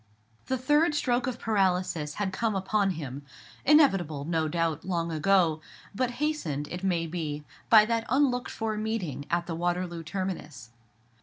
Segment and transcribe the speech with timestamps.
[0.47, 3.21] The third stroke of paralysis had come upon him;
[3.63, 5.61] inevitable, no doubt, long ago;
[5.93, 10.71] but hastened, it may be, by that unlooked for meeting at the Waterloo terminus.